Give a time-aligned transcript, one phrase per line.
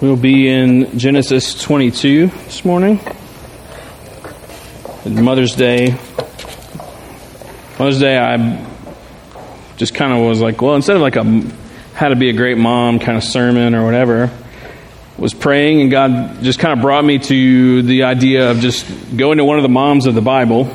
[0.00, 3.00] We'll be in Genesis 22 this morning.
[5.04, 5.98] Mother's Day.
[7.80, 8.64] Mother's Day, I
[9.76, 11.24] just kind of was like, well, instead of like a
[11.94, 14.30] how to be a great mom kind of sermon or whatever,
[15.16, 18.86] was praying and God just kind of brought me to the idea of just
[19.16, 20.72] going to one of the moms of the Bible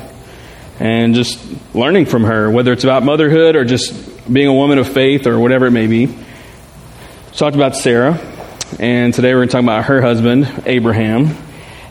[0.78, 1.42] and just
[1.74, 5.40] learning from her, whether it's about motherhood or just being a woman of faith or
[5.40, 6.14] whatever it may be.
[7.32, 8.32] Talked about Sarah
[8.78, 11.36] and today we're going to talk about her husband, Abraham.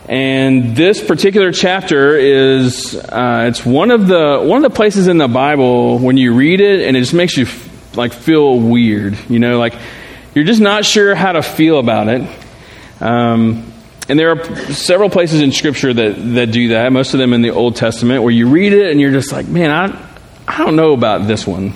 [0.10, 5.18] And this particular chapter is uh, it's one of the one of the places in
[5.18, 7.48] the Bible when you read it and it just makes you
[7.96, 9.76] like feel weird, you know, like
[10.36, 12.28] you're just not sure how to feel about it.
[13.00, 13.72] Um,
[14.10, 16.92] and there are several places in Scripture that that do that.
[16.92, 19.48] Most of them in the Old Testament, where you read it and you're just like,
[19.48, 20.10] man, I
[20.48, 21.74] I don't know about this one.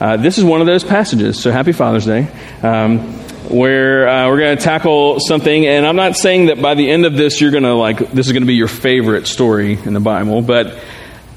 [0.00, 1.38] Uh, this is one of those passages.
[1.40, 2.28] So happy Father's Day.
[2.62, 5.66] Um, where uh, we're going to tackle something.
[5.66, 8.26] And I'm not saying that by the end of this, you're going to like, this
[8.26, 10.78] is going to be your favorite story in the Bible, but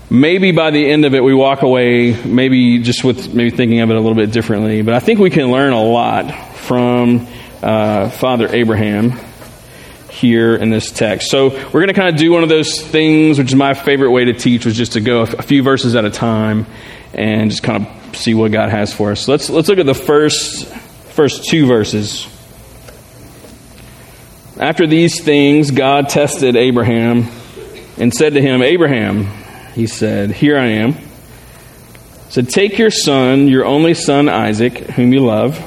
[0.10, 3.90] maybe by the end of it, we walk away, maybe just with maybe thinking of
[3.90, 4.82] it a little bit differently.
[4.82, 7.28] But I think we can learn a lot from
[7.62, 9.14] uh, Father Abraham
[10.10, 11.30] here in this text.
[11.30, 14.12] So we're going to kind of do one of those things, which is my favorite
[14.12, 16.66] way to teach, was just to go a few verses at a time
[17.14, 19.22] and just kind of see what God has for us.
[19.22, 20.72] So let's let's look at the first
[21.20, 22.30] first two verses.
[24.58, 27.28] After these things, God tested Abraham
[27.98, 29.26] and said to him, Abraham,
[29.74, 30.96] he said, Here I am.
[32.30, 35.60] said, Take your son, your only son Isaac, whom you love,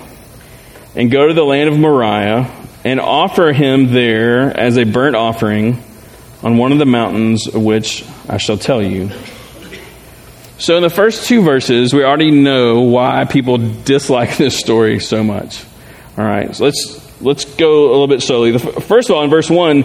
[0.97, 2.50] and go to the land of Moriah
[2.83, 5.84] and offer him there as a burnt offering
[6.42, 9.11] on one of the mountains of which I shall tell you.
[10.62, 15.24] So, in the first two verses, we already know why people dislike this story so
[15.24, 15.64] much.
[16.16, 18.56] All right, so let's let's go a little bit slowly.
[18.56, 19.78] First of all, in verse one,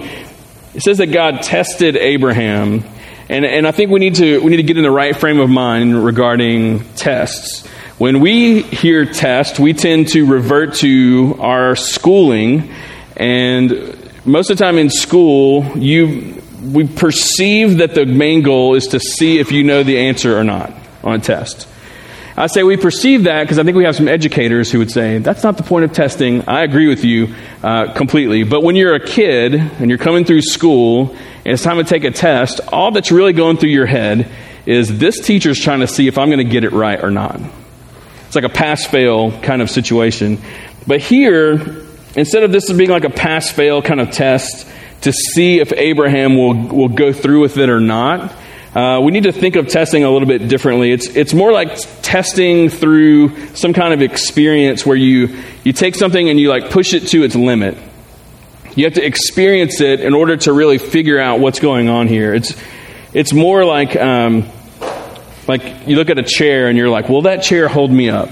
[0.75, 2.83] it says that God tested Abraham,
[3.28, 5.39] and and I think we need to we need to get in the right frame
[5.39, 7.65] of mind regarding tests.
[7.98, 12.71] When we hear test, we tend to revert to our schooling,
[13.15, 13.71] and
[14.26, 19.00] most of the time in school, you we perceive that the main goal is to
[19.00, 20.73] see if you know the answer or not
[21.04, 21.68] on a test.
[22.40, 25.18] I say we perceive that because I think we have some educators who would say,
[25.18, 26.48] that's not the point of testing.
[26.48, 28.44] I agree with you uh, completely.
[28.44, 32.04] But when you're a kid and you're coming through school and it's time to take
[32.04, 34.30] a test, all that's really going through your head
[34.68, 37.42] is this teacher's trying to see if I'm going to get it right or not.
[38.28, 40.39] It's like a pass fail kind of situation.
[40.86, 41.86] But here,
[42.16, 44.68] instead of this being like a pass fail kind of test,
[45.02, 48.33] to see if Abraham will, will go through with it or not.
[48.75, 50.91] Uh, we need to think of testing a little bit differently.
[50.91, 56.30] It's, it's more like testing through some kind of experience where you, you take something
[56.30, 57.77] and you like push it to its limit.
[58.75, 62.35] You have to experience it in order to really figure out what's going on here.
[62.35, 62.55] It's,
[63.14, 64.47] it's more like, um,
[65.47, 68.29] like you look at a chair and you're like, will that chair hold me up?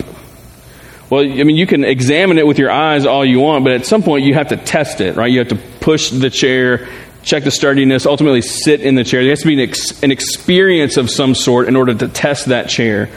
[1.10, 3.86] Well, I mean, you can examine it with your eyes all you want, but at
[3.86, 5.32] some point you have to test it, right?
[5.32, 5.56] You have to
[5.86, 6.88] push the chair,
[7.22, 9.22] check the sturdiness, ultimately sit in the chair.
[9.22, 12.48] There has to be an, ex- an experience of some sort in order to test
[12.48, 13.08] that chair.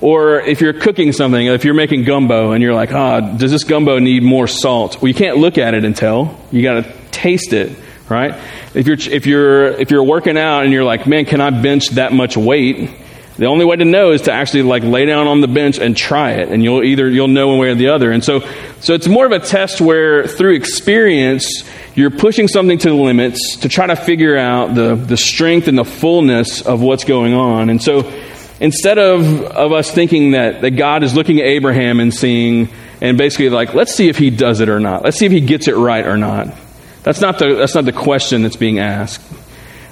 [0.00, 3.50] Or if you're cooking something, if you're making gumbo and you're like, ah, oh, does
[3.50, 5.02] this gumbo need more salt?
[5.02, 6.40] Well, you can't look at it and tell.
[6.50, 8.34] You got to taste it, right?
[8.72, 11.90] If you're, if you're, if you're working out and you're like, man, can I bench
[11.90, 12.90] that much weight?
[13.36, 15.96] The only way to know is to actually like lay down on the bench and
[15.96, 18.12] try it, and you'll either you'll know one way or the other.
[18.12, 18.40] And so,
[18.80, 23.56] so it's more of a test where through experience you're pushing something to the limits
[23.58, 27.70] to try to figure out the the strength and the fullness of what's going on.
[27.70, 28.08] And so,
[28.60, 32.68] instead of of us thinking that that God is looking at Abraham and seeing
[33.00, 35.40] and basically like let's see if he does it or not, let's see if he
[35.40, 36.54] gets it right or not.
[37.02, 39.20] That's not the that's not the question that's being asked.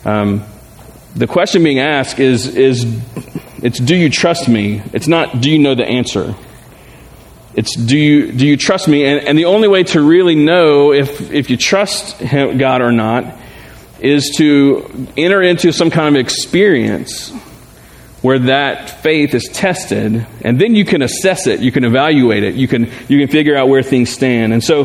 [0.05, 0.45] Um,
[1.15, 2.85] the question being asked is, is
[3.63, 4.83] it's do you trust me?
[4.93, 6.35] It's not do you know the answer.
[7.55, 9.05] It's do you, do you trust me?
[9.05, 12.93] And, and the only way to really know if, if you trust him, God or
[12.93, 13.37] not
[14.01, 17.31] is to enter into some kind of experience
[18.23, 22.55] where that faith is tested, and then you can assess it, you can evaluate it,
[22.55, 24.53] you can, you can figure out where things stand.
[24.53, 24.83] And so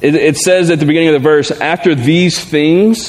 [0.00, 3.08] it, it says at the beginning of the verse, after these things,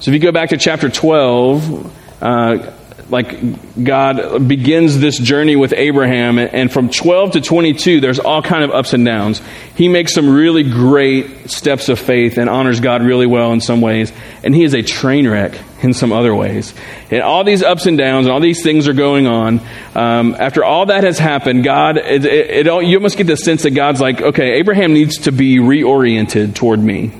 [0.00, 2.72] so if you go back to chapter 12, uh,
[3.10, 8.64] like God begins this journey with Abraham, and from 12 to 22, there's all kind
[8.64, 9.40] of ups and downs.
[9.74, 13.80] He makes some really great steps of faith and honors God really well in some
[13.80, 14.12] ways,
[14.42, 16.74] and he is a train wreck in some other ways.
[17.10, 19.60] And all these ups and downs and all these things are going on.
[19.94, 23.62] Um, after all that has happened, God, it, it, it, you almost get the sense
[23.62, 27.12] that God's like, okay, Abraham needs to be reoriented toward me.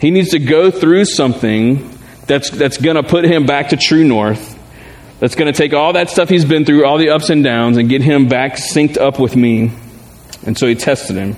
[0.00, 1.98] He needs to go through something
[2.30, 4.56] that's, that's going to put him back to true north.
[5.18, 7.76] That's going to take all that stuff he's been through, all the ups and downs,
[7.76, 9.72] and get him back synced up with me.
[10.46, 11.34] And so he tested him.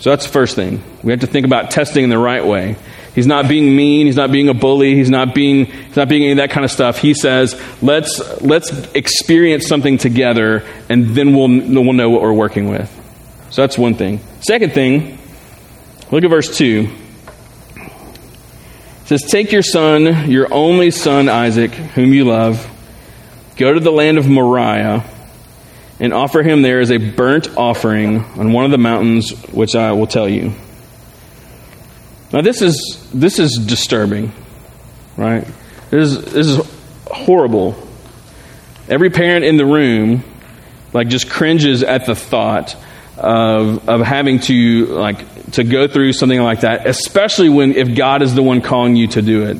[0.00, 0.82] So that's the first thing.
[1.02, 2.76] We have to think about testing in the right way.
[3.14, 4.06] He's not being mean.
[4.06, 4.94] He's not being a bully.
[4.94, 6.96] He's not being, he's not being any of that kind of stuff.
[6.96, 12.70] He says, let's, let's experience something together, and then we'll, we'll know what we're working
[12.70, 12.90] with.
[13.50, 14.20] So that's one thing.
[14.40, 15.18] Second thing,
[16.10, 17.01] look at verse 2
[19.04, 22.68] says, Take your son, your only son Isaac, whom you love,
[23.56, 25.04] go to the land of Moriah,
[26.00, 29.92] and offer him there as a burnt offering on one of the mountains which I
[29.92, 30.52] will tell you.
[32.32, 34.32] Now this is this is disturbing,
[35.16, 35.46] right?
[35.90, 36.66] This is this is
[37.06, 37.76] horrible.
[38.88, 40.24] Every parent in the room
[40.92, 42.76] like just cringes at the thought
[43.16, 48.22] of of having to like to go through something like that, especially when if God
[48.22, 49.58] is the one calling you to do it.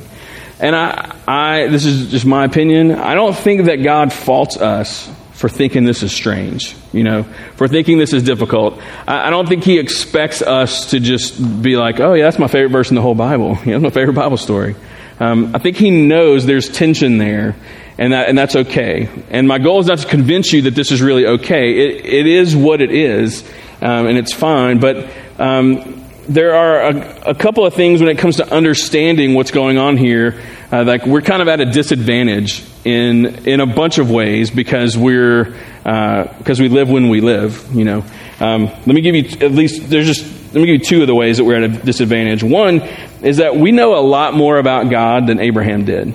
[0.60, 2.92] And I, I, this is just my opinion.
[2.92, 7.24] I don't think that God faults us for thinking this is strange, you know,
[7.56, 8.80] for thinking this is difficult.
[9.08, 12.46] I, I don't think He expects us to just be like, oh, yeah, that's my
[12.46, 13.58] favorite verse in the whole Bible.
[13.66, 14.76] Yeah, that's my favorite Bible story.
[15.18, 17.56] Um, I think He knows there's tension there,
[17.98, 19.08] and, that, and that's okay.
[19.30, 21.72] And my goal is not to convince you that this is really okay.
[21.72, 23.42] It, it is what it is,
[23.80, 28.18] um, and it's fine, but um, there are a, a, couple of things when it
[28.18, 30.40] comes to understanding what's going on here.
[30.70, 34.96] Uh, like we're kind of at a disadvantage in in a bunch of ways because
[34.96, 35.44] we're
[35.82, 37.74] because uh, we live when we live.
[37.74, 38.04] You know,
[38.40, 41.06] um, let me give you at least there's just let me give you two of
[41.08, 42.42] the ways that we're at a disadvantage.
[42.42, 42.80] One
[43.22, 46.14] is that we know a lot more about God than Abraham did.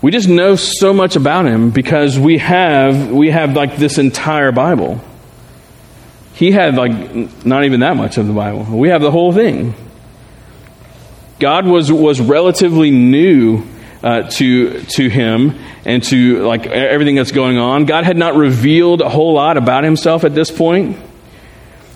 [0.00, 4.52] We just know so much about him because we have we have like this entire
[4.52, 5.00] Bible.
[6.34, 8.64] He had like not even that much of the Bible.
[8.64, 9.74] We have the whole thing.
[11.40, 13.64] God was was relatively new
[14.02, 17.84] uh, to to him and to like everything that's going on.
[17.86, 20.96] God had not revealed a whole lot about himself at this point.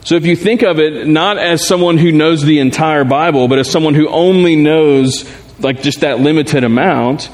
[0.04, 3.60] So if you think of it not as someone who knows the entire Bible, but
[3.60, 7.30] as someone who only knows like just that limited amount,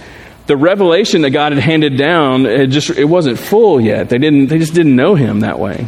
[0.48, 4.08] the revelation that God had handed down it just it wasn't full yet.
[4.08, 5.86] They didn't they just didn't know him that way.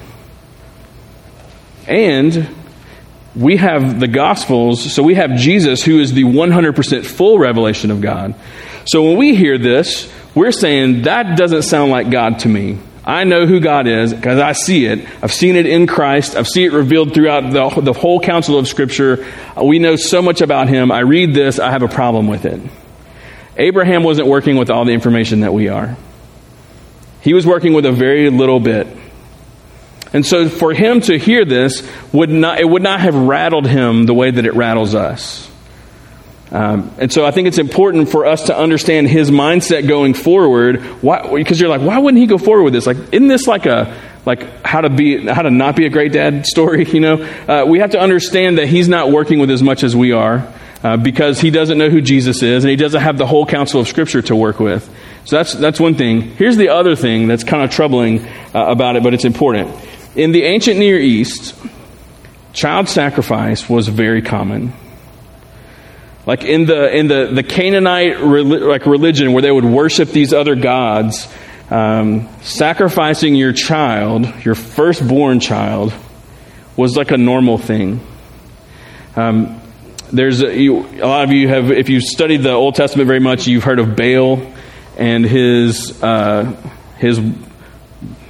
[1.86, 2.48] And
[3.34, 8.00] we have the Gospels, so we have Jesus who is the 100% full revelation of
[8.00, 8.34] God.
[8.84, 12.78] So when we hear this, we're saying that doesn't sound like God to me.
[13.02, 15.08] I know who God is because I see it.
[15.22, 16.36] I've seen it in Christ.
[16.36, 19.26] I've seen it revealed throughout the, the whole counsel of Scripture.
[19.60, 20.92] We know so much about Him.
[20.92, 22.60] I read this, I have a problem with it.
[23.56, 25.96] Abraham wasn't working with all the information that we are,
[27.20, 28.86] he was working with a very little bit.
[30.12, 34.06] And so for him to hear this, would not, it would not have rattled him
[34.06, 35.48] the way that it rattles us.
[36.50, 40.82] Um, and so I think it's important for us to understand his mindset going forward.
[41.00, 42.86] Because you're like, why wouldn't he go forward with this?
[42.86, 46.12] Like, isn't this like a like how to be how to not be a great
[46.12, 46.84] dad story?
[46.90, 49.94] You know, uh, we have to understand that he's not working with as much as
[49.94, 50.52] we are
[50.82, 53.80] uh, because he doesn't know who Jesus is and he doesn't have the whole counsel
[53.80, 54.88] of Scripture to work with.
[55.24, 56.22] So that's that's one thing.
[56.22, 58.24] Here's the other thing that's kind of troubling
[58.54, 59.70] uh, about it, but it's important.
[60.16, 61.54] In the ancient Near East,
[62.52, 64.72] child sacrifice was very common.
[66.26, 70.54] Like in the in the, the Canaanite like religion where they would worship these other
[70.54, 71.28] gods,
[71.70, 75.92] um, sacrificing your child, your firstborn child,
[76.76, 78.00] was like a normal thing.
[79.16, 79.59] Um,
[80.12, 83.20] there's a, you, a, lot of you have, if you've studied the Old Testament very
[83.20, 84.40] much, you've heard of Baal
[84.96, 86.54] and his uh,
[86.98, 87.20] his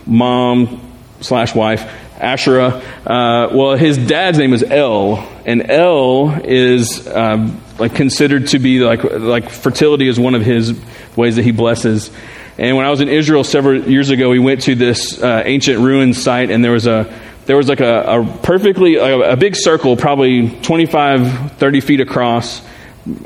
[0.07, 0.81] mom
[1.21, 1.83] slash wife,
[2.19, 2.83] Asherah.
[3.07, 8.81] Uh, well, his dad's name is El, and El is um, like considered to be
[8.81, 10.79] like like fertility is one of his
[11.17, 12.11] ways that he blesses.
[12.59, 15.81] And when I was in Israel several years ago, we went to this uh, ancient
[15.81, 17.05] ruin site, and there was a
[17.51, 22.65] there was like a, a perfectly a, a, big circle, probably 25, 30 feet across,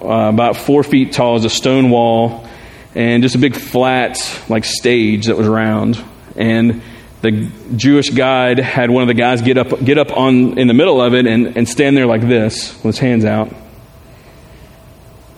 [0.01, 2.49] uh, about four feet tall, as a stone wall,
[2.95, 4.17] and just a big flat
[4.49, 6.03] like stage that was round.
[6.37, 6.81] And
[7.21, 10.75] the Jewish guide had one of the guys get up, get up on, in the
[10.75, 13.55] middle of it and, and stand there like this with his hands out.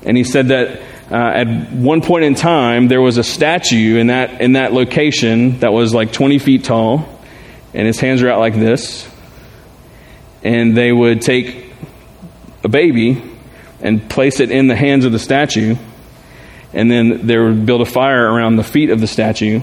[0.04, 4.06] And he said that uh, at one point in time, there was a statue in
[4.06, 7.15] that, in that location that was like 20 feet tall,
[7.76, 9.08] and his hands are out like this.
[10.42, 11.70] And they would take
[12.64, 13.22] a baby
[13.80, 15.76] and place it in the hands of the statue,
[16.72, 19.60] and then they would build a fire around the feet of the statue,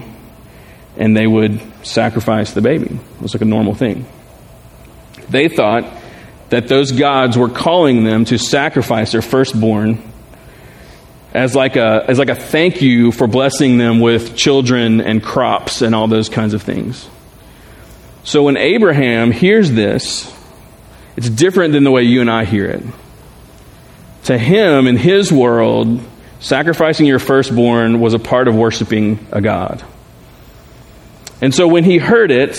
[0.96, 2.86] and they would sacrifice the baby.
[2.86, 4.06] It was like a normal thing.
[5.28, 5.84] They thought
[6.50, 10.00] that those gods were calling them to sacrifice their firstborn
[11.32, 15.82] as like a, as like a thank you for blessing them with children and crops
[15.82, 17.08] and all those kinds of things.
[18.24, 20.32] So when Abraham hears this,
[21.16, 22.82] it's different than the way you and I hear it.
[24.24, 26.00] To him, in his world,
[26.40, 29.84] sacrificing your firstborn was a part of worshiping a God.
[31.42, 32.56] And so when he heard it,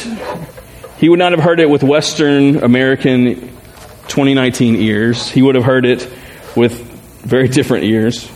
[0.98, 3.50] he would not have heard it with Western American
[4.08, 5.28] 2019 ears.
[5.30, 6.08] He would have heard it
[6.56, 6.80] with
[7.22, 8.30] very different ears.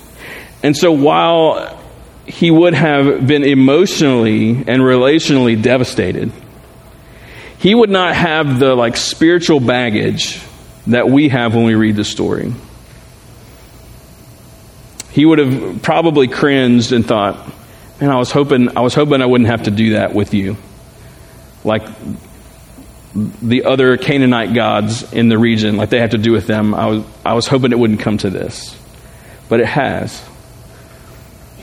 [0.63, 1.79] And so while
[2.25, 6.31] he would have been emotionally and relationally devastated,
[7.59, 10.41] he would not have the like spiritual baggage
[10.87, 12.53] that we have when we read the story.
[15.11, 17.51] He would have probably cringed and thought,
[17.99, 20.55] "Man, I was hoping I was hoping I wouldn't have to do that with you."
[21.65, 21.83] Like
[23.13, 26.73] the other Canaanite gods in the region, like they have to do with them.
[26.73, 28.75] I was I was hoping it wouldn't come to this.
[29.49, 30.23] But it has.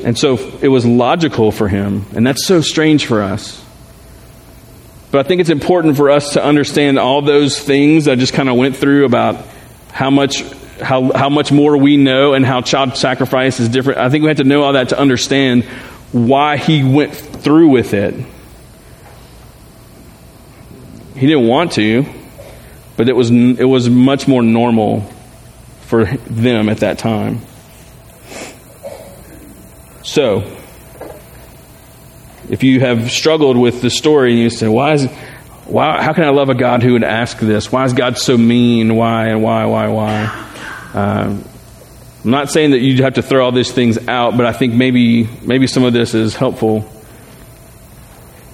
[0.04, 3.64] And so it was logical for him, and that's so strange for us.
[5.16, 8.50] But I think it's important for us to understand all those things I just kind
[8.50, 9.46] of went through about
[9.90, 10.42] how much
[10.78, 13.98] how, how much more we know and how child sacrifice is different.
[13.98, 15.64] I think we have to know all that to understand
[16.12, 18.12] why he went through with it.
[21.14, 22.04] He didn't want to,
[22.98, 25.00] but it was it was much more normal
[25.86, 27.40] for them at that time.
[30.02, 30.42] So,
[32.50, 35.06] if you have struggled with the story and you say, why is,
[35.66, 37.72] why, how can I love a God who would ask this?
[37.72, 38.94] Why is God so mean?
[38.96, 40.42] Why and why, why, why?
[40.94, 41.44] Um,
[42.24, 44.74] I'm not saying that you have to throw all these things out, but I think
[44.74, 46.90] maybe, maybe some of this is helpful.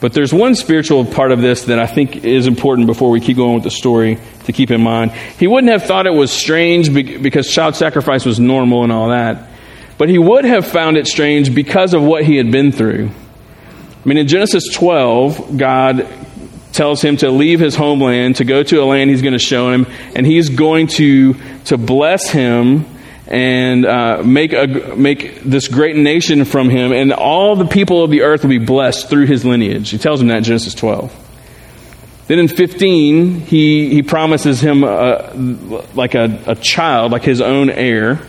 [0.01, 3.37] But there's one spiritual part of this that I think is important before we keep
[3.37, 5.13] going with the story to keep in mind.
[5.13, 9.49] He wouldn't have thought it was strange because child sacrifice was normal and all that.
[9.99, 13.11] But he would have found it strange because of what he had been through.
[14.05, 16.09] I mean, in Genesis 12, God
[16.73, 19.71] tells him to leave his homeland, to go to a land he's going to show
[19.71, 22.87] him, and he's going to, to bless him
[23.29, 24.67] and uh, make, a,
[24.97, 28.59] make this great nation from him, and all the people of the earth will be
[28.59, 29.91] blessed through his lineage.
[29.91, 31.19] He tells him that in Genesis 12.
[32.27, 35.33] Then in 15, he, he promises him a,
[35.95, 38.21] like a, a child, like his own heir.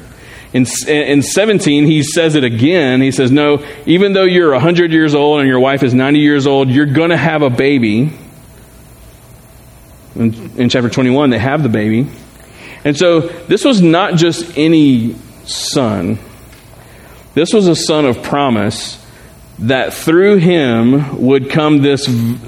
[0.54, 3.02] In, in 17, he says it again.
[3.02, 6.46] He says, No, even though you're 100 years old and your wife is 90 years
[6.46, 8.12] old, you're going to have a baby.
[10.16, 12.08] In, in chapter 21, they have the baby.
[12.86, 16.20] And so this was not just any son,
[17.34, 19.04] this was a son of promise
[19.60, 22.08] that through him would come this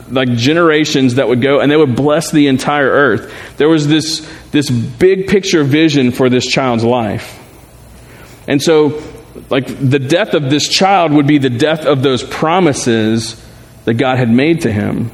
[0.09, 4.27] like generations that would go and they would bless the entire earth there was this
[4.50, 7.39] this big picture vision for this child's life
[8.47, 9.01] and so,
[9.49, 13.43] like, the death of this child would be the death of those promises
[13.85, 15.11] that God had made to him.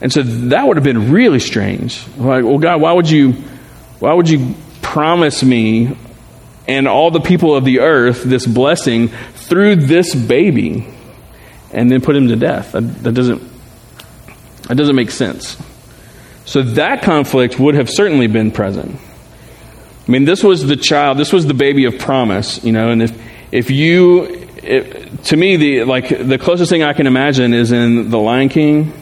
[0.00, 2.06] And so that would have been really strange.
[2.16, 3.32] Like, well, God, why would you,
[3.98, 5.96] why would you promise me
[6.68, 10.86] and all the people of the earth this blessing through this baby
[11.72, 12.72] and then put him to death?
[12.72, 13.42] That, that doesn't,
[14.68, 15.60] that doesn't make sense.
[16.44, 18.98] So that conflict would have certainly been present.
[20.08, 23.02] I mean, this was the child, this was the baby of promise, you know, and
[23.02, 23.22] if,
[23.52, 24.24] if you,
[24.62, 28.48] it, to me, the, like, the closest thing I can imagine is in The Lion
[28.48, 28.94] King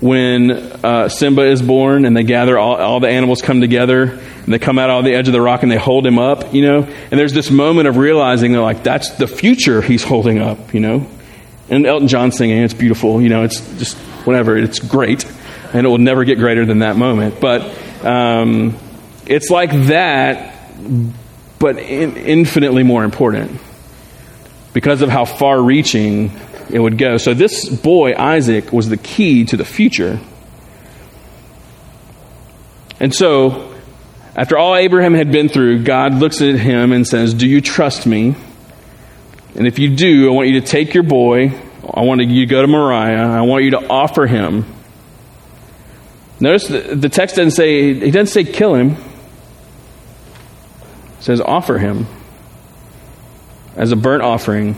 [0.00, 4.46] when uh, Simba is born and they gather, all, all the animals come together and
[4.46, 6.62] they come out on the edge of the rock and they hold him up, you
[6.62, 10.72] know, and there's this moment of realizing they're like, that's the future he's holding up,
[10.72, 11.06] you know.
[11.68, 15.26] And Elton John singing, it's beautiful, you know, it's just whatever, it's great,
[15.74, 17.40] and it will never get greater than that moment.
[17.42, 17.70] But,
[18.02, 18.78] um,
[19.30, 20.56] it's like that,
[21.60, 23.60] but in, infinitely more important
[24.72, 26.32] because of how far reaching
[26.68, 27.16] it would go.
[27.16, 30.18] So, this boy, Isaac, was the key to the future.
[32.98, 33.72] And so,
[34.34, 38.08] after all Abraham had been through, God looks at him and says, Do you trust
[38.08, 38.34] me?
[39.54, 41.52] And if you do, I want you to take your boy.
[41.88, 43.28] I want you to go to Moriah.
[43.28, 44.64] I want you to offer him.
[46.40, 48.96] Notice the, the text doesn't say, he doesn't say kill him
[51.20, 52.06] says, offer him.
[53.76, 54.76] as a burnt offering.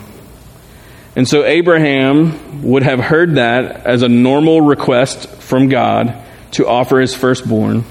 [1.16, 6.14] And so Abraham would have heard that as a normal request from God
[6.52, 7.84] to offer his firstborn.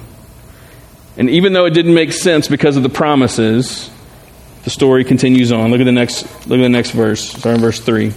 [1.17, 3.89] And even though it didn't make sense because of the promises,
[4.63, 5.71] the story continues on.
[5.71, 7.29] Look at the next look at the next verse.
[7.29, 8.11] Starting verse 3.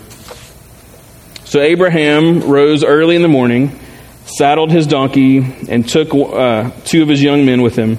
[1.44, 3.78] So Abraham rose early in the morning,
[4.24, 5.38] saddled his donkey,
[5.68, 7.98] and took uh, two of his young men with him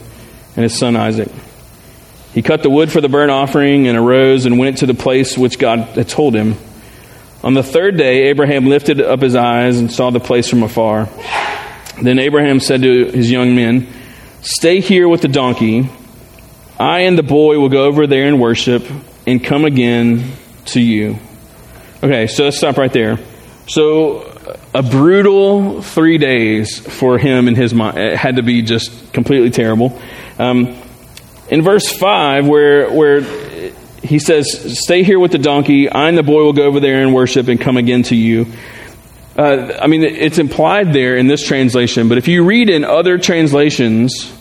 [0.55, 1.29] and his son Isaac.
[2.35, 5.37] He cut the wood for the burnt offering and arose and went to the place
[5.37, 6.57] which God had told him.
[7.45, 11.07] On the third day, Abraham lifted up his eyes and saw the place from afar.
[12.01, 13.87] Then Abraham said to his young men,
[14.41, 15.89] Stay here with the donkey.
[16.77, 18.83] I and the boy will go over there and worship
[19.25, 20.33] and come again
[20.65, 21.17] to you.
[22.03, 23.17] Okay, so let's stop right there.
[23.67, 27.97] So, a brutal three days for him and his mind.
[27.97, 29.97] It had to be just completely terrible.
[30.37, 30.75] Um,
[31.49, 33.21] in verse 5, where, where
[34.03, 37.01] he says, Stay here with the donkey, I and the boy will go over there
[37.01, 38.47] and worship and come again to you.
[39.37, 43.17] Uh, I mean, it's implied there in this translation, but if you read in other
[43.17, 44.33] translations,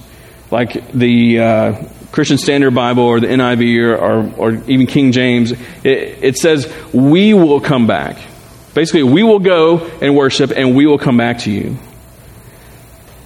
[0.50, 5.50] like the uh, Christian Standard Bible or the NIV or, or, or even King James,
[5.50, 8.18] it, it says, We will come back.
[8.72, 11.76] Basically, we will go and worship and we will come back to you.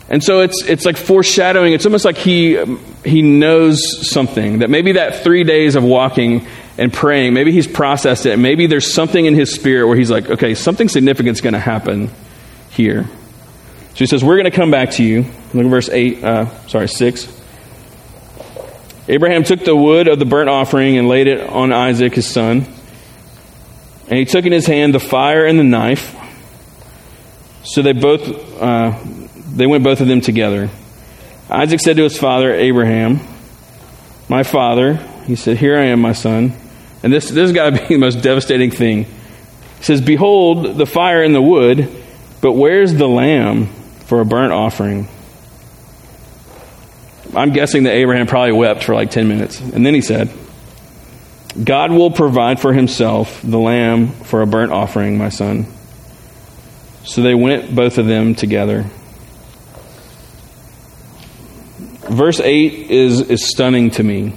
[0.08, 1.74] And so it's, it's like foreshadowing.
[1.74, 2.56] It's almost like he,
[3.08, 4.60] he knows something.
[4.60, 6.46] That maybe that three days of walking
[6.76, 8.38] and praying, maybe he's processed it.
[8.38, 11.60] Maybe there's something in his spirit where he's like, okay, something significant is going to
[11.60, 12.10] happen
[12.70, 13.04] here.
[13.98, 15.22] So he says, We're going to come back to you.
[15.52, 17.42] Look at verse 8, uh, sorry, 6.
[19.08, 22.66] Abraham took the wood of the burnt offering and laid it on Isaac, his son.
[24.08, 26.14] And he took in his hand the fire and the knife.
[27.64, 28.22] So they both
[28.60, 28.98] uh,
[29.52, 30.70] they went both of them together.
[31.50, 33.20] Isaac said to his father Abraham,
[34.28, 34.94] "My father,"
[35.26, 36.52] he said, "Here I am, my son."
[37.02, 39.04] And this this has got to be the most devastating thing.
[39.04, 41.88] He says, "Behold the fire and the wood,
[42.40, 43.66] but where's the lamb
[44.06, 45.08] for a burnt offering?"
[47.34, 49.60] I'm guessing that Abraham probably wept for like 10 minutes.
[49.60, 50.30] And then he said,
[51.62, 55.66] God will provide for himself the lamb for a burnt offering, my son.
[57.04, 58.86] So they went, both of them, together.
[62.08, 64.34] Verse 8 is, is stunning to me.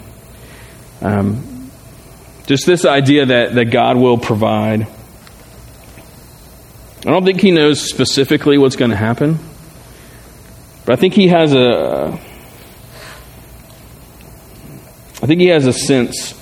[1.01, 1.69] Um,
[2.45, 4.87] just this idea that, that God will provide.
[6.99, 9.39] I don't think he knows specifically what's going to happen,
[10.85, 12.19] but I think he has a.
[15.23, 16.33] I think he has a sense.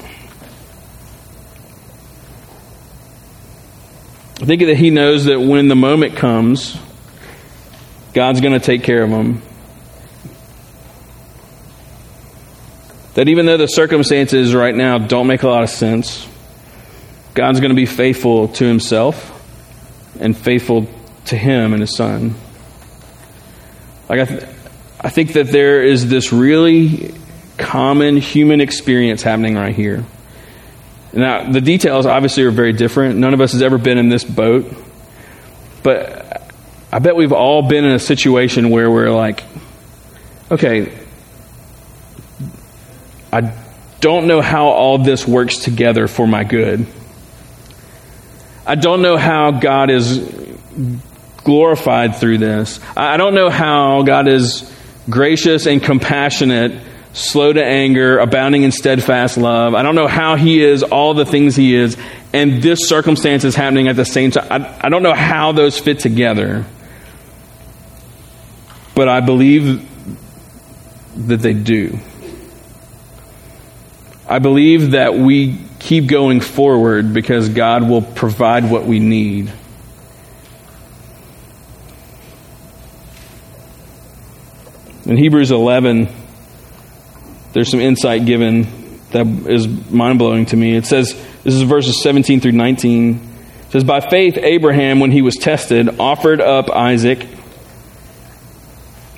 [4.42, 6.78] I think that he knows that when the moment comes,
[8.14, 9.42] God's going to take care of him.
[13.16, 16.28] That even though the circumstances right now don't make a lot of sense,
[17.34, 19.36] God's going to be faithful to himself
[20.20, 20.88] and faithful
[21.26, 22.36] to him and his son.
[24.08, 24.44] Like I, th-
[25.00, 27.14] I think that there is this really
[27.58, 30.06] common human experience happening right here.
[31.14, 33.18] Now, the details obviously are very different.
[33.18, 34.72] None of us has ever been in this boat.
[35.82, 36.52] But
[36.92, 39.44] I bet we've all been in a situation where we're like,
[40.52, 40.99] okay,
[43.32, 43.54] I
[44.00, 46.88] don't know how all this works together for my good.
[48.66, 50.20] I don't know how God is
[51.44, 52.80] glorified through this.
[52.96, 54.72] I don't know how God is
[55.10, 56.80] gracious and compassionate,
[57.14, 59.74] slow to anger, abounding in steadfast love.
[59.74, 61.98] I don't know how He is all the things He is,
[62.34, 64.48] and this circumstance is happening at the same time.
[64.52, 66.66] I, I don't know how those fit together.
[68.96, 69.88] But I believe
[71.28, 72.00] that they do.
[74.30, 79.52] I believe that we keep going forward because God will provide what we need.
[85.06, 86.10] In Hebrews 11,
[87.54, 88.68] there's some insight given
[89.10, 90.76] that is mind blowing to me.
[90.76, 91.14] It says,
[91.44, 93.16] this is verses 17 through 19.
[93.16, 97.26] It says, By faith, Abraham, when he was tested, offered up Isaac.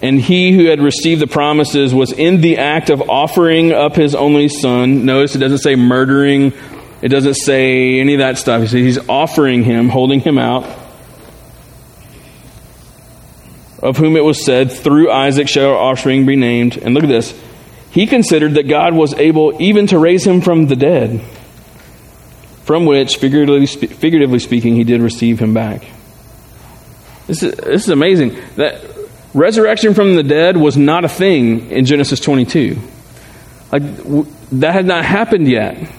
[0.02, 4.16] And he who had received the promises was in the act of offering up his
[4.16, 5.06] only son.
[5.06, 6.54] Notice it doesn't say murdering,
[7.02, 8.70] it doesn't say any of that stuff.
[8.70, 10.66] He's offering him, holding him out.
[13.82, 16.78] Of whom it was said, Through Isaac shall our offspring be named.
[16.78, 17.40] And look at this.
[17.92, 21.22] He considered that God was able even to raise him from the dead,
[22.64, 25.84] from which, figuratively, figuratively speaking, he did receive him back.
[27.28, 28.38] This is, this is amazing.
[28.56, 28.82] That
[29.34, 32.78] Resurrection from the dead was not a thing in Genesis 22.
[33.72, 33.84] Like,
[34.52, 35.90] that had not happened yet.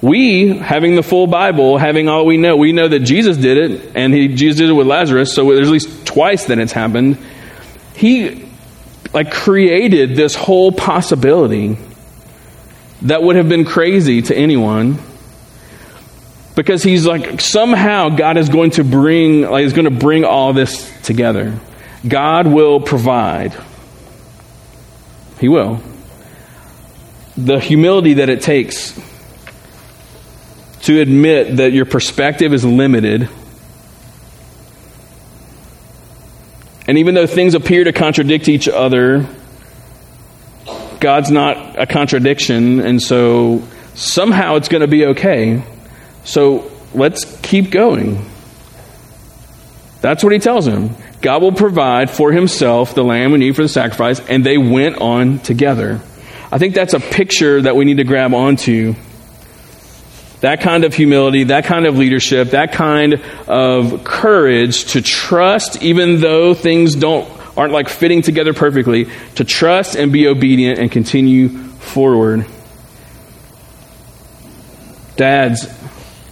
[0.00, 3.92] We, having the full Bible, having all we know, we know that Jesus did it,
[3.94, 7.18] and he, Jesus did it with Lazarus, so there's at least twice that it's happened.
[7.94, 8.48] He,
[9.12, 11.76] like, created this whole possibility
[13.02, 14.98] that would have been crazy to anyone
[16.54, 20.52] because he's like somehow god is going to bring like is going to bring all
[20.52, 21.58] this together
[22.06, 23.54] god will provide
[25.38, 25.80] he will
[27.36, 28.98] the humility that it takes
[30.82, 33.28] to admit that your perspective is limited
[36.88, 39.28] and even though things appear to contradict each other
[41.00, 43.62] God's not a contradiction, and so
[43.94, 45.64] somehow it's going to be okay.
[46.24, 48.24] So let's keep going.
[50.02, 50.94] That's what he tells him.
[51.20, 54.98] God will provide for himself the lamb we need for the sacrifice, and they went
[54.98, 56.00] on together.
[56.50, 58.94] I think that's a picture that we need to grab onto.
[60.40, 66.20] That kind of humility, that kind of leadership, that kind of courage to trust, even
[66.20, 71.48] though things don't aren't like fitting together perfectly, to trust and be obedient and continue
[71.48, 72.46] forward.
[75.16, 75.66] Dads,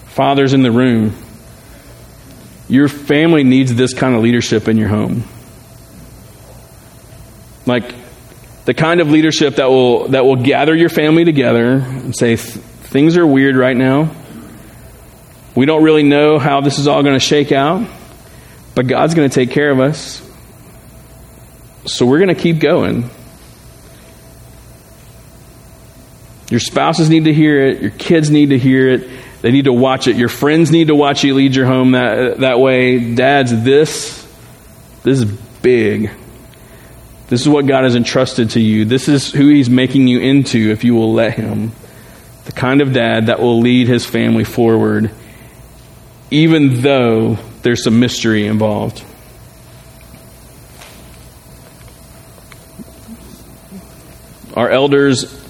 [0.07, 1.14] fathers in the room,
[2.69, 5.25] your family needs this kind of leadership in your home.
[7.67, 7.95] Like
[8.65, 13.17] the kind of leadership that will that will gather your family together and say things
[13.17, 14.15] are weird right now.
[15.55, 17.89] We don't really know how this is all going to shake out,
[18.75, 20.23] but God's going to take care of us.
[21.87, 23.11] So we're going to keep going.
[26.51, 27.83] Your spouses need to hear it.
[27.83, 29.11] Your kids need to hear it.
[29.40, 30.16] They need to watch it.
[30.16, 33.14] Your friends need to watch you lead your home that, that way.
[33.14, 34.27] Dads, this,
[35.05, 36.11] this is big.
[37.29, 38.85] This is what God has entrusted to you.
[38.85, 41.72] This is who He's making you into if you will let Him.
[42.46, 45.11] The kind of dad that will lead his family forward,
[46.31, 49.05] even though there's some mystery involved.
[54.59, 55.40] our elders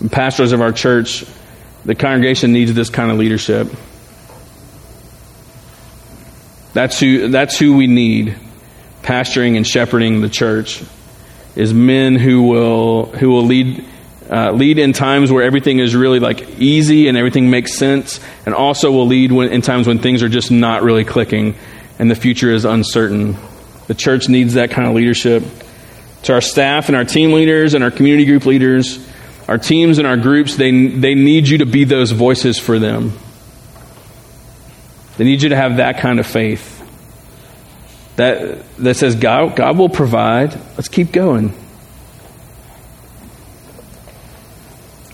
[0.00, 1.24] and pastors of our church,
[1.84, 3.68] the congregation needs this kind of leadership.
[6.72, 8.36] That's who, that's who we need
[9.02, 10.82] pastoring and shepherding the church
[11.54, 13.84] is men who will who will lead
[14.30, 18.54] uh, lead in times where everything is really like easy and everything makes sense, and
[18.54, 21.54] also will lead when, in times when things are just not really clicking
[21.98, 23.36] and the future is uncertain.
[23.88, 25.42] The church needs that kind of leadership
[26.22, 29.06] to our staff and our team leaders and our community group leaders,
[29.52, 33.12] our teams and our groups, they, they need you to be those voices for them.
[35.18, 36.78] They need you to have that kind of faith
[38.16, 40.54] that, that says, God, God will provide.
[40.54, 41.52] Let's keep going.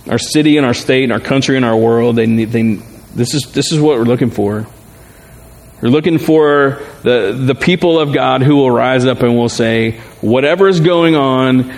[0.08, 2.74] Our city and our state and our country and our world, they need, they,
[3.16, 4.68] this, is, this is what we're looking for.
[5.82, 9.98] We're looking for the, the people of God who will rise up and will say,
[10.20, 11.74] whatever is going on,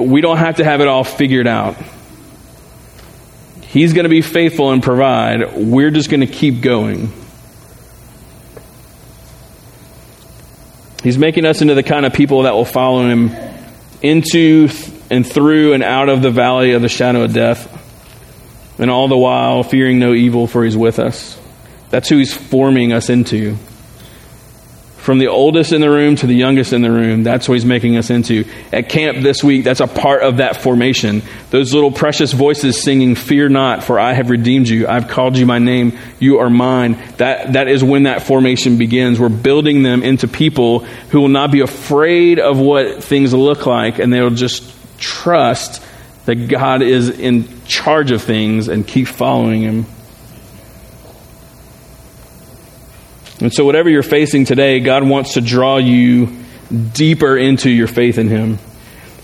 [0.00, 1.76] we don't have to have it all figured out.
[3.74, 5.52] He's going to be faithful and provide.
[5.56, 7.12] We're just going to keep going.
[11.02, 13.32] He's making us into the kind of people that will follow him
[14.00, 14.68] into
[15.10, 17.68] and through and out of the valley of the shadow of death,
[18.78, 21.36] and all the while fearing no evil, for he's with us.
[21.90, 23.56] That's who he's forming us into.
[25.04, 27.66] From the oldest in the room to the youngest in the room, that's what he's
[27.66, 28.46] making us into.
[28.72, 31.20] At camp this week, that's a part of that formation.
[31.50, 34.88] Those little precious voices singing, Fear not, for I have redeemed you.
[34.88, 35.98] I've called you my name.
[36.20, 36.96] You are mine.
[37.18, 39.20] That, that is when that formation begins.
[39.20, 40.78] We're building them into people
[41.10, 44.64] who will not be afraid of what things look like, and they'll just
[44.98, 45.84] trust
[46.24, 49.86] that God is in charge of things and keep following him.
[53.44, 56.34] And so, whatever you're facing today, God wants to draw you
[56.92, 58.58] deeper into your faith in Him.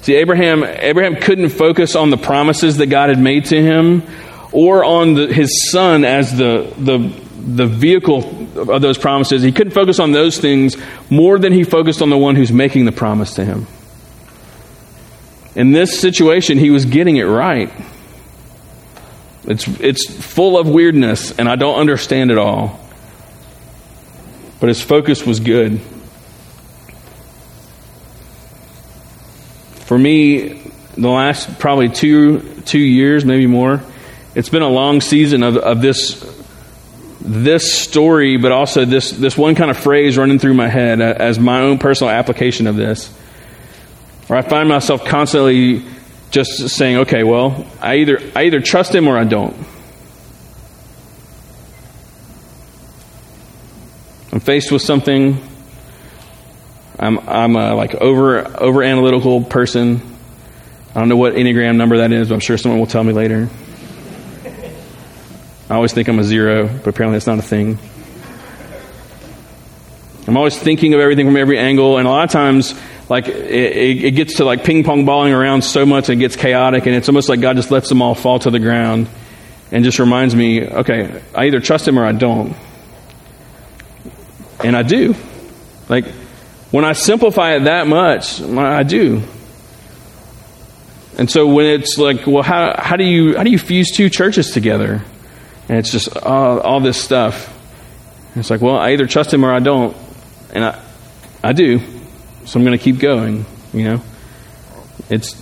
[0.02, 4.02] See, Abraham, Abraham couldn't focus on the promises that God had made to him
[4.50, 6.98] or on the, his son as the, the,
[7.36, 9.42] the vehicle of those promises.
[9.42, 10.76] He couldn't focus on those things
[11.10, 13.66] more than he focused on the one who's making the promise to him.
[15.54, 17.70] In this situation, he was getting it right.
[19.44, 22.79] It's, it's full of weirdness, and I don't understand it all
[24.60, 25.80] but his focus was good.
[29.86, 30.62] For me,
[30.96, 33.82] the last probably two two years, maybe more,
[34.34, 36.24] it's been a long season of, of this
[37.20, 41.40] this story, but also this this one kind of phrase running through my head as
[41.40, 43.08] my own personal application of this,
[44.28, 45.82] where I find myself constantly
[46.30, 49.56] just saying, okay, well, I either, I either trust him or I don't.
[54.32, 55.42] I'm faced with something.
[56.98, 60.02] I'm, I'm a like over, over analytical person.
[60.94, 63.12] I don't know what Enneagram number that is, but I'm sure someone will tell me
[63.12, 63.48] later.
[65.68, 67.78] I always think I'm a zero, but apparently that's not a thing.
[70.26, 72.74] I'm always thinking of everything from every angle, and a lot of times,
[73.08, 76.36] like it, it, gets to like ping pong balling around so much and it gets
[76.36, 79.08] chaotic, and it's almost like God just lets them all fall to the ground,
[79.72, 82.54] and just reminds me, okay, I either trust Him or I don't,
[84.64, 85.14] and I do.
[85.88, 86.06] Like
[86.70, 89.22] when I simplify it that much, I do.
[91.18, 94.08] And so when it's like, well, how, how do you how do you fuse two
[94.08, 95.02] churches together?
[95.68, 97.48] And it's just all, all this stuff.
[98.28, 99.96] And it's like, well, I either trust him or I don't
[100.52, 100.82] and I,
[101.42, 101.80] I do.
[102.44, 103.44] So I'm going to keep going.
[103.72, 104.02] You know,
[105.08, 105.34] it's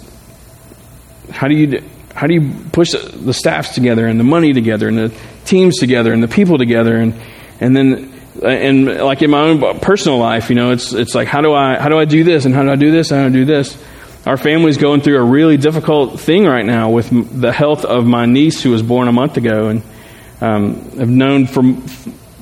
[1.31, 1.83] how do you
[2.15, 6.13] how do you push the staffs together and the money together and the teams together
[6.13, 7.15] and the people together and
[7.61, 11.41] and then and like in my own personal life, you know, it's it's like how
[11.41, 13.29] do I how do I do this and how do I do this and how
[13.29, 13.83] do I do this.
[14.27, 17.09] Our family's going through a really difficult thing right now with
[17.41, 19.83] the health of my niece who was born a month ago, and
[20.41, 21.63] um, I've known for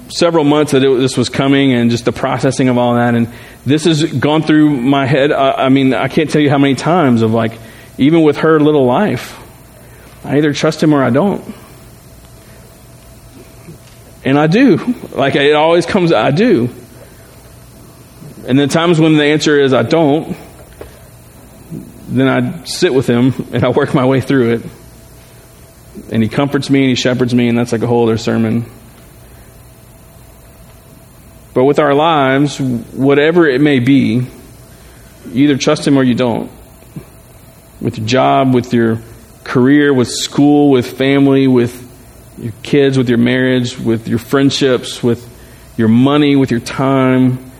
[0.09, 3.15] several months that it, this was coming and just the processing of all that.
[3.15, 3.29] And
[3.65, 5.33] this has gone through my head.
[5.33, 7.59] I, I mean, I can't tell you how many times of like,
[7.99, 9.39] even with her little life,
[10.25, 11.45] I either trust him or I don't.
[14.27, 14.77] And I do.
[15.12, 16.69] Like, it always comes, I do.
[18.49, 20.37] And the times when the answer is I don't,
[22.09, 24.62] then I sit with him and I work my way through it.
[26.11, 28.67] And he comforts me and he shepherds me, and that's like a whole other sermon.
[31.55, 34.27] But with our lives, whatever it may be,
[35.27, 36.51] you either trust Him or you don't.
[37.81, 39.01] With your job, with your
[39.45, 41.86] career, with school, with family, with
[42.38, 45.29] your kids, with your marriage, with your friendships, with
[45.77, 47.51] your money, with your time,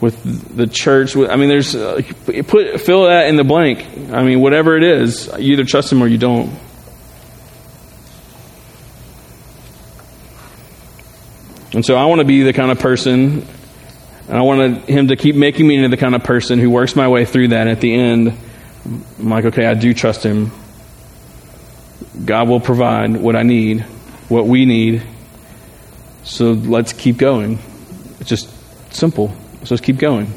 [0.00, 1.16] with the church.
[1.16, 2.02] I mean, there's uh,
[2.46, 3.84] put fill that in the blank.
[4.12, 6.50] I mean, whatever it is, you either trust Him or you don't.
[11.72, 13.46] And so I want to be the kind of person,
[14.28, 16.96] and I want him to keep making me into the kind of person who works
[16.96, 17.68] my way through that.
[17.68, 18.36] At the end,
[18.84, 20.50] I'm like, okay, I do trust him.
[22.24, 23.86] God will provide what I need,
[24.30, 25.02] what we need.
[26.22, 27.58] So let's keep going.
[28.20, 28.48] It's just
[28.94, 29.28] simple.
[29.64, 30.32] So let's keep going.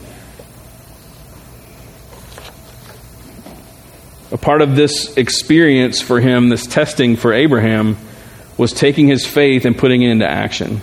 [4.31, 7.97] A part of this experience for him, this testing for Abraham,
[8.57, 10.81] was taking his faith and putting it into action.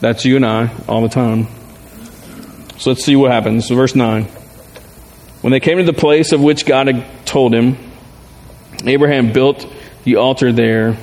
[0.00, 1.46] That's you and I all the time.
[2.78, 3.68] So let's see what happens.
[3.68, 4.24] verse 9.
[5.42, 7.76] When they came to the place of which God had told him,
[8.84, 9.64] Abraham built
[10.04, 10.96] the altar there,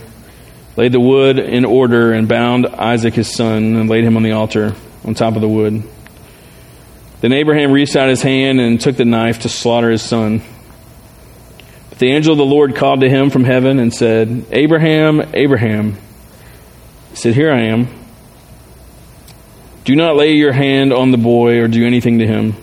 [0.76, 4.32] laid the wood in order, and bound Isaac his son, and laid him on the
[4.32, 5.84] altar on top of the wood.
[7.22, 10.42] Then Abraham reached out his hand and took the knife to slaughter his son.
[11.90, 15.98] But the angel of the Lord called to him from heaven and said, Abraham, Abraham.
[17.10, 17.88] He said, Here I am.
[19.84, 22.54] Do not lay your hand on the boy or do anything to him.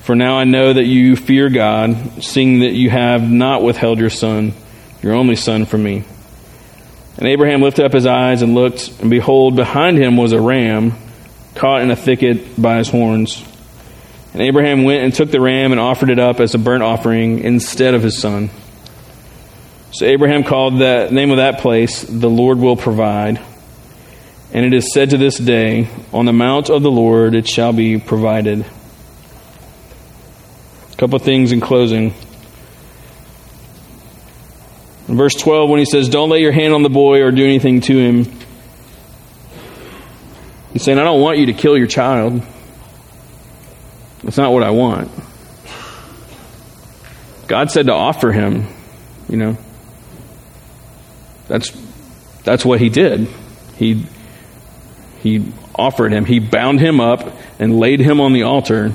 [0.00, 4.10] For now I know that you fear God, seeing that you have not withheld your
[4.10, 4.52] son,
[5.02, 6.04] your only son, from me.
[7.16, 10.94] And Abraham lifted up his eyes and looked, and behold, behind him was a ram
[11.54, 13.44] caught in a thicket by his horns.
[14.32, 17.40] And Abraham went and took the ram and offered it up as a burnt offering
[17.40, 18.50] instead of his son.
[19.92, 23.40] So Abraham called the name of that place, The Lord Will Provide.
[24.52, 27.72] And it is said to this day, On the mount of the Lord it shall
[27.72, 28.64] be provided.
[30.92, 32.14] A couple things in closing.
[35.10, 37.44] In verse 12, when he says, Don't lay your hand on the boy or do
[37.44, 38.32] anything to him,
[40.72, 42.40] he's saying, I don't want you to kill your child.
[44.22, 45.10] That's not what I want.
[47.48, 48.68] God said to offer him,
[49.28, 49.58] you know.
[51.48, 51.72] That's
[52.44, 53.26] that's what he did.
[53.74, 54.06] He
[55.22, 56.24] he offered him.
[56.24, 58.92] He bound him up and laid him on the altar.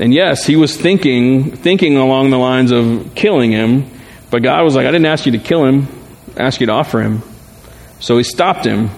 [0.00, 3.97] And yes, he was thinking thinking along the lines of killing him,
[4.30, 5.88] but God was like, I didn't ask you to kill him,
[6.36, 7.22] I asked you to offer him.
[8.00, 8.90] So he stopped him.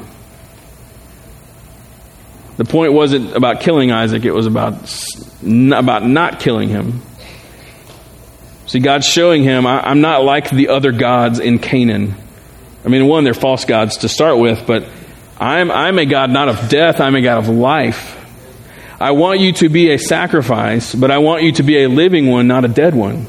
[2.57, 4.75] The point wasn't about killing Isaac, it was about,
[5.43, 7.01] about not killing him.
[8.67, 12.15] See, God's showing him, I, am not like the other gods in Canaan.
[12.85, 14.87] I mean, one, they're false gods to start with, but
[15.39, 18.17] I'm, I'm a God not of death, I'm a God of life.
[19.01, 22.27] I want you to be a sacrifice, but I want you to be a living
[22.27, 23.27] one, not a dead one.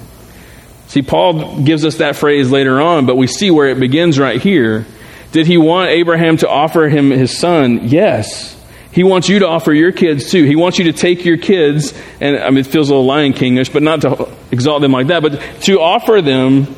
[0.91, 4.41] See, Paul gives us that phrase later on, but we see where it begins right
[4.41, 4.85] here.
[5.31, 7.87] Did he want Abraham to offer him his son?
[7.87, 8.61] Yes.
[8.91, 10.43] He wants you to offer your kids too.
[10.43, 13.31] He wants you to take your kids, and I mean, it feels a little Lion
[13.31, 16.75] Kingish, but not to exalt them like that, but to offer them.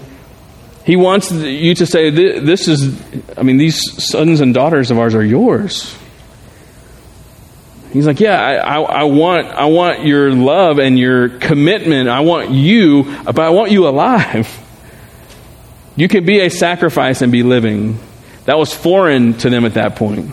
[0.86, 2.96] He wants you to say, This is,
[3.36, 5.98] I mean, these sons and daughters of ours are yours.
[7.94, 12.10] He's like, yeah, I, I, I, want, I want your love and your commitment.
[12.10, 14.60] I want you, but I want you alive.
[15.96, 18.00] You can be a sacrifice and be living.
[18.46, 20.32] That was foreign to them at that point.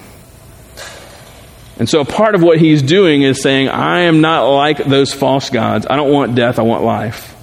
[1.79, 5.51] And so, part of what he's doing is saying, I am not like those false
[5.51, 5.87] gods.
[5.89, 7.37] I don't want death, I want life.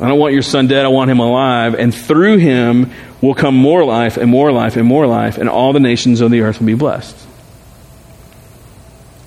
[0.00, 1.74] I don't want your son dead, I want him alive.
[1.74, 5.74] And through him will come more life and more life and more life, and all
[5.74, 7.28] the nations of the earth will be blessed.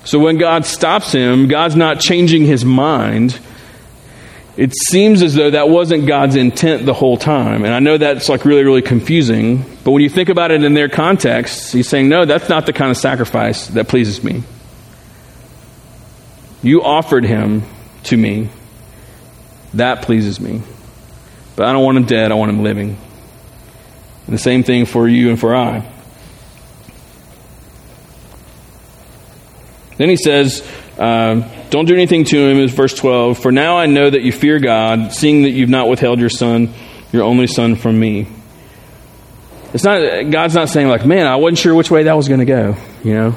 [0.06, 3.38] So when God stops him, God's not changing his mind.
[4.56, 7.64] It seems as though that wasn't God's intent the whole time.
[7.64, 9.64] And I know that's like really, really confusing.
[9.82, 12.72] But when you think about it in their context, he's saying, no, that's not the
[12.72, 14.44] kind of sacrifice that pleases me.
[16.62, 17.64] You offered him
[18.04, 18.48] to me.
[19.74, 20.62] That pleases me.
[21.56, 22.96] But I don't want him dead, I want him living.
[24.26, 25.84] And the same thing for you and for I.
[29.96, 30.66] Then he says,
[30.98, 33.38] uh, Don't do anything to him, is verse 12.
[33.38, 36.72] For now I know that you fear God, seeing that you've not withheld your son,
[37.12, 38.28] your only son, from me.
[39.72, 42.40] It's not, God's not saying, like, man, I wasn't sure which way that was going
[42.40, 43.34] to go, you know?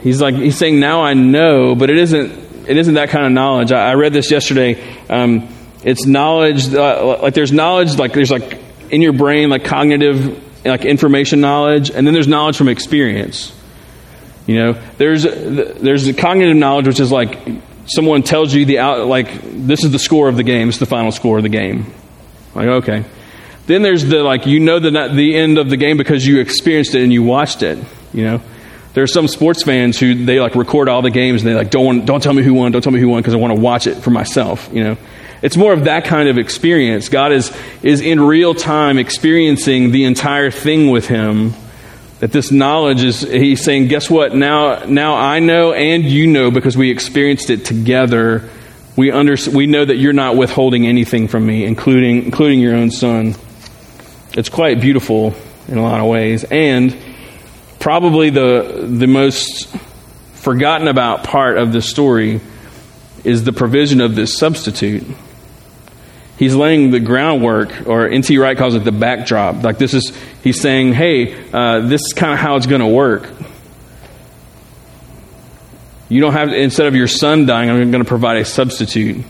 [0.00, 3.32] He's like, he's saying, now I know, but it isn't, it isn't that kind of
[3.32, 3.72] knowledge.
[3.72, 4.82] I, I read this yesterday.
[5.08, 5.48] Um,
[5.84, 8.58] it's knowledge, uh, like, there's knowledge, like, there's like
[8.90, 13.52] in your brain, like cognitive, like information knowledge, and then there's knowledge from experience.
[14.48, 17.38] You know, there's there's the cognitive knowledge, which is like
[17.84, 20.86] someone tells you the out like this is the score of the game, it's the
[20.86, 21.92] final score of the game.
[22.54, 23.04] Like okay.
[23.66, 26.94] Then there's the like you know the the end of the game because you experienced
[26.94, 27.78] it and you watched it.
[28.14, 28.40] You know,
[28.94, 31.70] there are some sports fans who they like record all the games and they like
[31.70, 33.54] don't want, don't tell me who won, don't tell me who won because I want
[33.54, 34.70] to watch it for myself.
[34.72, 34.96] You know,
[35.42, 37.10] it's more of that kind of experience.
[37.10, 41.52] God is is in real time experiencing the entire thing with him
[42.20, 44.34] that this knowledge is, he's saying, guess what?
[44.34, 48.48] Now, now I know and you know because we experienced it together.
[48.96, 52.90] We, under, we know that you're not withholding anything from me, including, including your own
[52.90, 53.36] son.
[54.32, 55.34] It's quite beautiful
[55.68, 56.44] in a lot of ways.
[56.44, 56.96] And
[57.78, 59.68] probably the, the most
[60.34, 62.40] forgotten about part of the story
[63.22, 65.04] is the provision of this substitute
[66.38, 68.38] he's laying the groundwork, or N.T.
[68.38, 69.62] Wright calls it the backdrop.
[69.62, 72.86] Like this is, he's saying, hey, uh, this is kind of how it's going to
[72.86, 73.30] work.
[76.08, 79.24] You don't have, instead of your son dying, I'm going to provide a substitute.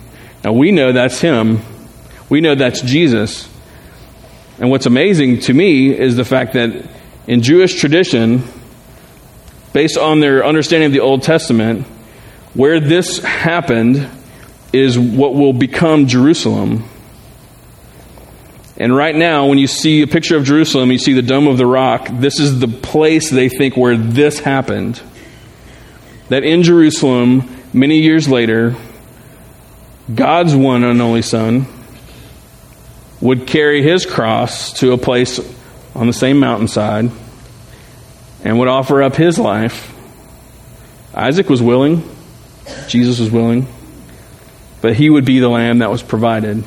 [0.44, 1.61] Now we know that's him.
[2.29, 3.49] We know that's Jesus.
[4.59, 6.88] And what's amazing to me is the fact that
[7.27, 8.44] in Jewish tradition,
[9.73, 11.87] based on their understanding of the Old Testament,
[12.55, 14.09] where this happened
[14.73, 16.88] is what will become Jerusalem.
[18.81, 21.59] And right now, when you see a picture of Jerusalem, you see the Dome of
[21.59, 25.03] the Rock, this is the place they think where this happened.
[26.29, 28.77] That in Jerusalem, many years later,
[30.14, 31.67] God's one and only Son
[33.21, 35.41] would carry his cross to a place
[35.97, 37.11] on the same mountainside
[38.45, 39.93] and would offer up his life.
[41.12, 42.09] Isaac was willing,
[42.87, 43.67] Jesus was willing,
[44.81, 46.62] but he would be the lamb that was provided.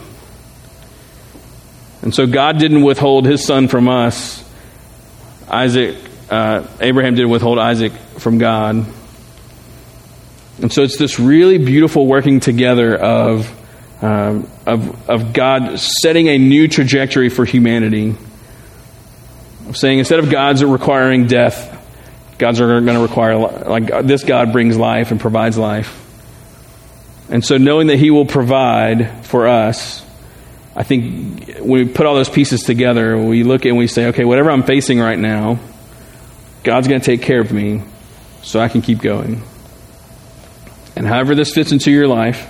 [2.02, 4.44] And so God didn't withhold his son from us.
[5.48, 5.98] Isaac,
[6.30, 8.86] uh, Abraham didn't withhold Isaac from God.
[10.62, 16.38] And so it's this really beautiful working together of, um, of, of God setting a
[16.38, 18.16] new trajectory for humanity.
[19.68, 21.78] Of saying instead of God's requiring death,
[22.38, 25.98] God's are going to require, like this God brings life and provides life.
[27.30, 30.04] And so knowing that He will provide for us
[30.76, 34.24] I think when we put all those pieces together, we look and we say, okay,
[34.24, 35.60] whatever I'm facing right now,
[36.64, 37.84] God's going to take care of me
[38.42, 39.44] so I can keep going.
[40.96, 42.50] And however this fits into your life,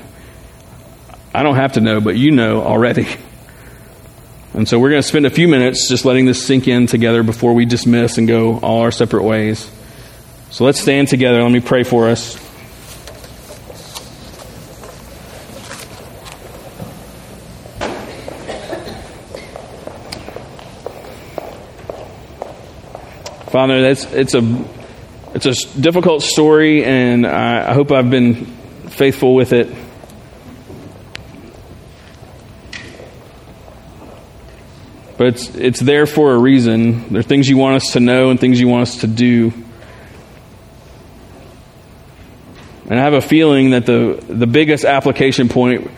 [1.34, 3.08] I don't have to know, but you know already.
[4.54, 7.24] And so we're going to spend a few minutes just letting this sink in together
[7.24, 9.72] before we dismiss and go all our separate ways.
[10.50, 11.42] So let's stand together.
[11.42, 12.36] Let me pray for us.
[23.52, 24.66] Father, that's, it's a
[25.34, 28.46] it's a difficult story, and I, I hope I've been
[28.88, 29.68] faithful with it.
[35.18, 37.10] But it's, it's there for a reason.
[37.10, 39.52] There are things you want us to know and things you want us to do.
[42.90, 45.92] And I have a feeling that the, the biggest application point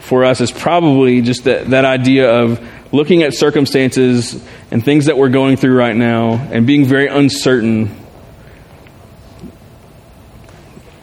[0.00, 4.42] for us is probably just that, that idea of looking at circumstances
[4.74, 7.94] and things that we're going through right now and being very uncertain.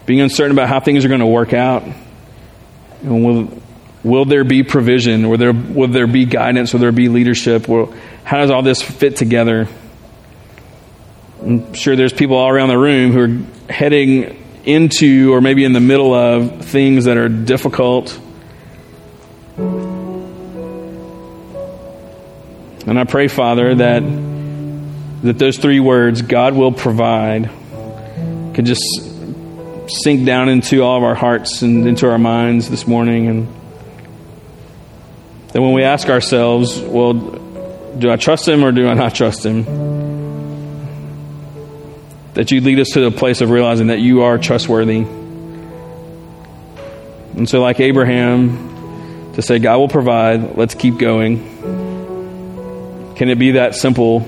[0.05, 1.83] Being uncertain about how things are going to work out.
[3.01, 3.61] And will,
[4.03, 5.29] will there be provision?
[5.29, 6.73] Will there, will there be guidance?
[6.73, 7.69] Will there be leadership?
[7.69, 7.95] Will,
[8.25, 9.69] how does all this fit together?
[11.41, 15.71] I'm sure there's people all around the room who are heading into or maybe in
[15.71, 18.19] the middle of things that are difficult.
[22.85, 24.01] And I pray, Father, that
[25.23, 27.49] that those three words, God will provide,
[28.55, 28.83] could just
[29.87, 33.27] sink down into all of our hearts and into our minds this morning.
[33.27, 33.47] And
[35.53, 39.45] that when we ask ourselves, well, do I trust Him or do I not trust
[39.45, 39.91] Him?
[42.33, 44.99] that you lead us to the place of realizing that you are trustworthy.
[47.35, 51.50] And so, like Abraham, to say, God will provide, let's keep going.
[53.21, 54.21] Can it be that simple?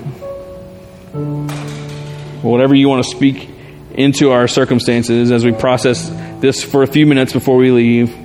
[2.43, 3.49] Whatever you want to speak
[3.95, 6.09] into our circumstances as we process
[6.41, 8.15] this for a few minutes before we leave,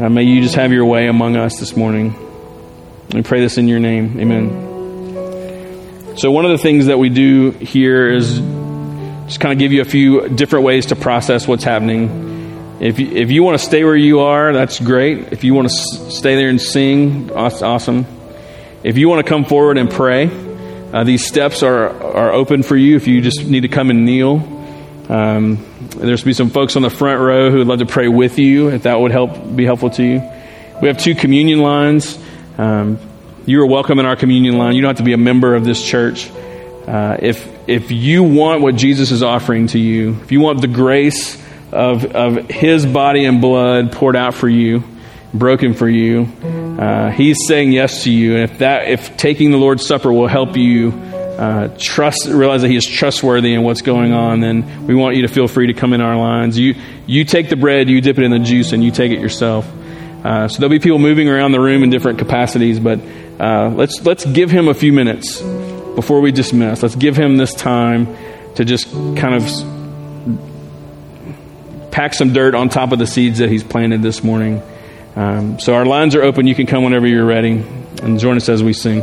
[0.00, 2.14] uh, may you just have your way among us this morning.
[3.12, 4.20] We pray this in your name.
[4.20, 6.16] Amen.
[6.16, 8.38] So, one of the things that we do here is
[9.26, 12.78] just kind of give you a few different ways to process what's happening.
[12.78, 15.32] If you, if you want to stay where you are, that's great.
[15.32, 15.74] If you want to
[16.12, 18.13] stay there and sing, awesome.
[18.84, 20.28] If you want to come forward and pray,
[20.92, 24.04] uh, these steps are, are open for you if you just need to come and
[24.04, 24.46] kneel.
[25.08, 25.64] Um,
[25.96, 28.68] there's be some folks on the front row who would love to pray with you
[28.68, 30.22] if that would help be helpful to you.
[30.82, 32.18] We have two communion lines.
[32.58, 32.98] Um,
[33.46, 34.74] you are welcome in our communion line.
[34.74, 36.30] You don't have to be a member of this church.
[36.86, 40.68] Uh, if if you want what Jesus is offering to you, if you want the
[40.68, 44.84] grace of, of His body and blood poured out for you,
[45.32, 46.28] broken for you,
[46.78, 48.34] uh, He's saying yes to you.
[48.34, 52.68] And if that, if taking the Lord's Supper will help you uh, trust, realize that
[52.68, 55.74] He is trustworthy in what's going on, then we want you to feel free to
[55.74, 56.58] come in our lines.
[56.58, 56.74] You
[57.06, 59.66] you take the bread, you dip it in the juice, and you take it yourself.
[60.24, 63.00] Uh, so there'll be people moving around the room in different capacities, but
[63.38, 65.42] uh, let's let's give Him a few minutes
[65.94, 68.16] before we dismiss, let's give him this time
[68.56, 69.42] to just kind of
[71.90, 74.60] pack some dirt on top of the seeds that he's planted this morning.
[75.16, 76.46] Um, so our lines are open.
[76.46, 77.64] You can come whenever you're ready
[78.02, 79.02] and join us as we sing.